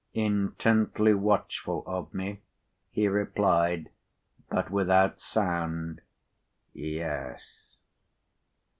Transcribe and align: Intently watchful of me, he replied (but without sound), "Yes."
Intently 0.15 1.13
watchful 1.13 1.83
of 1.85 2.11
me, 2.11 2.41
he 2.89 3.07
replied 3.07 3.91
(but 4.49 4.71
without 4.71 5.19
sound), 5.19 6.01
"Yes." 6.73 7.75